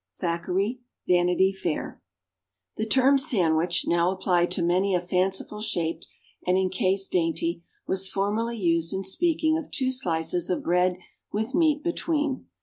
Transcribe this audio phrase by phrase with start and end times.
[0.19, 2.01] Thackeray ("Vanity Fair").
[2.75, 6.07] The term "sandwich," now applied to many a fanciful shaped
[6.43, 10.97] and encased dainty, was formerly used in speaking of "two slices of bread
[11.31, 12.47] with meat between."